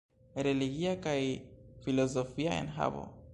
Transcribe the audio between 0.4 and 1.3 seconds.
Religia kaj